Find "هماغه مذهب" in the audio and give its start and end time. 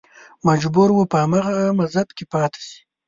1.23-2.07